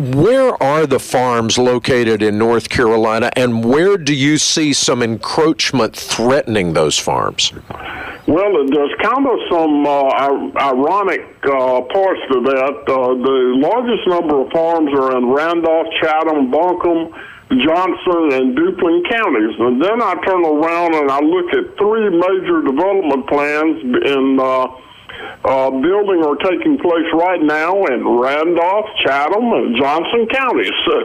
[0.00, 5.94] Where are the farms located in North Carolina, and where do you see some encroachment
[5.94, 7.52] threatening those farms?
[8.26, 10.08] Well, there's kind of some uh,
[10.56, 12.80] ironic uh, parts to that.
[12.88, 17.12] Uh, the largest number of farms are in Randolph, Chatham, Buncombe,
[17.50, 19.54] Johnston, and Duplin counties.
[19.58, 24.66] And then I turn around and I look at three major development plans in uh,
[25.44, 30.76] uh, building are taking place right now in Randolph, Chatham, and Johnston counties.
[30.84, 30.96] So,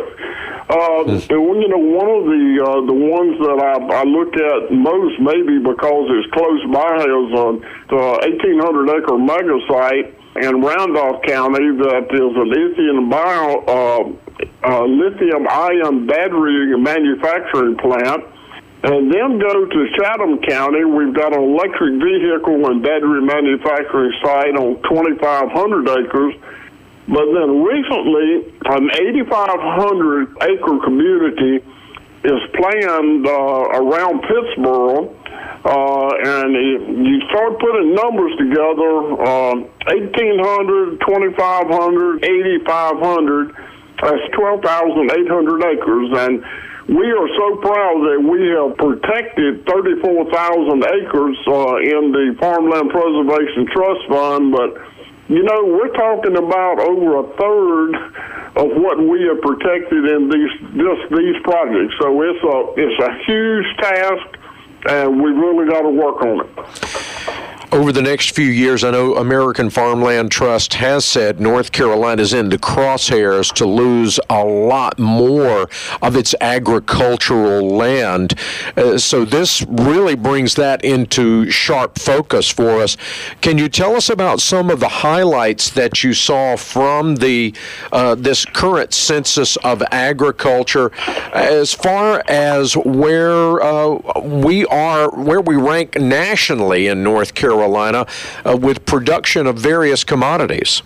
[0.65, 5.19] uh, you know, one of the uh, the ones that I, I look at most,
[5.21, 7.45] maybe because it's close by, is a,
[7.89, 10.11] the 1,800 acre mega site
[10.43, 14.03] in Randolph County that is a lithium bio, uh,
[14.67, 18.23] uh, lithium ion battery manufacturing plant
[18.83, 20.83] and then go to Chatham County.
[20.83, 26.35] We've got an electric vehicle and battery manufacturing site on 2,500 acres.
[27.07, 31.65] But then recently, an 8,500 acre community
[32.25, 35.13] is planned uh, around Pittsboro.
[35.65, 36.53] Uh, and
[37.07, 39.55] you start putting numbers together uh,
[39.89, 43.55] 1,800, 2,500, 8,500.
[44.01, 46.09] That's 12,800 acres.
[46.13, 46.45] And
[46.87, 53.65] we are so proud that we have protected 34,000 acres uh, in the Farmland Preservation
[53.73, 54.77] Trust Fund, but
[55.27, 57.95] you know, we're talking about over a third
[58.61, 61.95] of what we have protected in these just these projects.
[61.99, 64.37] So it's a it's a huge task,
[64.87, 66.94] and we really got to work on it
[67.71, 72.33] over the next few years, I know American Farmland Trust has said North Carolina is
[72.33, 75.69] in the crosshairs to lose a lot more
[76.01, 78.33] of its agricultural land.
[78.77, 82.97] Uh, so this really brings that into sharp focus for us.
[83.41, 87.53] Can you tell us about some of the highlights that you saw from the
[87.91, 90.91] uh, this current census of agriculture,
[91.33, 97.54] as far as where uh, we are, where we rank nationally in North Carolina?
[97.55, 98.05] Carolina
[98.45, 100.81] uh, with production of various commodities.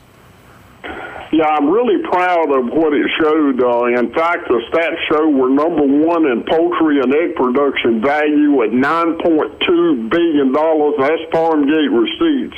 [1.31, 3.61] Yeah, I'm really proud of what it showed.
[3.61, 8.63] Uh, in fact, the stats show we're number one in poultry and egg production value
[8.65, 10.49] at $9.2 billion.
[10.51, 12.57] That's farm gate receipts.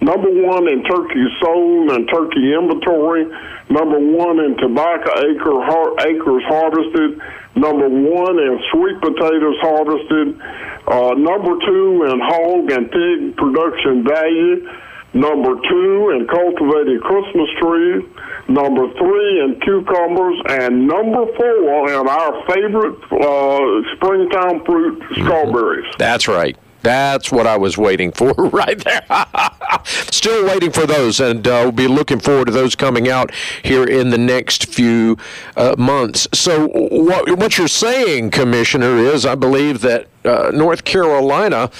[0.00, 3.26] Number one in turkey sold and turkey inventory.
[3.68, 7.18] Number one in tobacco acre har- acres harvested.
[7.56, 10.38] Number one in sweet potatoes harvested.
[10.86, 14.68] Uh, number two in hog and pig production value.
[15.14, 18.02] Number two in cultivated Christmas trees.
[18.48, 20.36] Number three in cucumbers.
[20.48, 25.86] And number four in our favorite uh, springtime fruit, strawberries.
[25.98, 26.56] That's right.
[26.82, 29.06] That's what I was waiting for right there.
[29.84, 33.32] Still waiting for those, and uh, we'll be looking forward to those coming out
[33.62, 35.16] here in the next few
[35.56, 36.28] uh, months.
[36.34, 41.70] So, what, what you're saying, Commissioner, is I believe that uh, North Carolina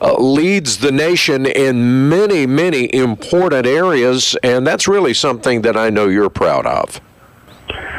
[0.00, 5.90] uh, leads the nation in many, many important areas, and that's really something that I
[5.90, 7.00] know you're proud of.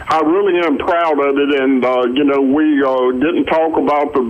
[0.07, 4.13] I really am proud of it, and uh, you know we uh, didn't talk about
[4.13, 4.21] the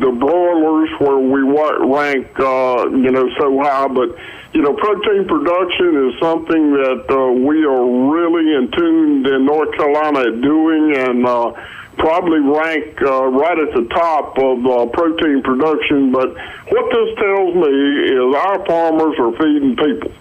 [0.00, 1.40] the broilers where we
[1.86, 4.10] rank uh, you know so high, but
[4.52, 9.70] you know protein production is something that uh, we are really in tune in North
[9.76, 11.52] Carolina at doing, and uh,
[12.00, 16.12] probably rank uh, right at the top of uh, protein production.
[16.12, 16.34] But
[16.72, 17.72] what this tells me
[18.10, 20.12] is our farmers are feeding people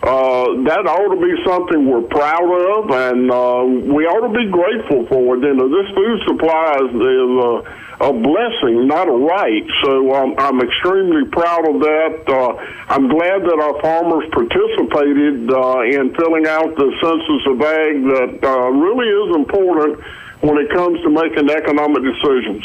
[0.00, 3.60] uh, that ought to be something we're proud of, and uh,
[3.92, 5.44] we ought to be grateful for it.
[5.44, 9.68] You know, this food supply is, is a, a blessing, not a right.
[9.84, 12.16] So um, I'm extremely proud of that.
[12.32, 12.56] Uh,
[12.88, 18.40] I'm glad that our farmers participated uh, in filling out the census of ag that
[18.40, 20.00] uh, really is important
[20.40, 22.64] when it comes to making economic decisions.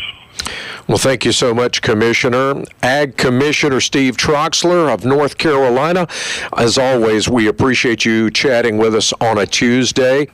[0.88, 2.64] Well, thank you so much, Commissioner.
[2.84, 6.08] Ag Commissioner Steve Troxler of North Carolina.
[6.56, 10.28] As always, we appreciate you chatting with us on a Tuesday.